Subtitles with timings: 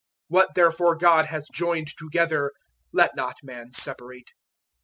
[0.01, 2.53] 010:009 What, therefore, God has joined together
[2.91, 4.31] let not man separate."